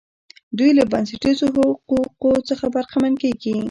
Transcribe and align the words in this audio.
دوی 0.57 0.71
له 0.79 0.83
بنسټیزو 0.91 1.45
حقوقو 1.55 2.31
څخه 2.49 2.65
برخمن 2.75 3.13
کیږي. 3.23 3.55